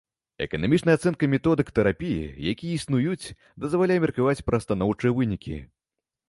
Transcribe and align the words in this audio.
Эканамічная 0.43 0.93
ацэнка 0.99 1.27
методык 1.33 1.67
тэрапіі, 1.79 2.23
якія 2.53 2.73
існуюць, 2.79 3.35
дазваляе 3.67 3.99
меркаваць 4.07 4.45
пра 4.49 4.57
станоўчыя 4.65 5.11
вынікі. 5.21 5.61